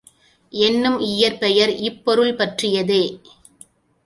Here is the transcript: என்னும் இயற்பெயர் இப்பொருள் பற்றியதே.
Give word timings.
என்னும் 0.53 0.97
இயற்பெயர் 0.99 1.73
இப்பொருள் 1.81 2.35
பற்றியதே. 2.35 3.03